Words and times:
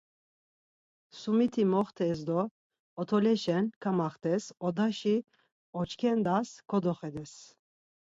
Sumiti 1.19 1.63
moxtes 1.73 2.19
do 2.29 2.39
otoleşen 3.01 3.65
kamaxtes 3.83 4.43
odaşi 4.67 5.17
oç̌ǩendas 5.79 6.49
kodoxedes. 6.69 7.33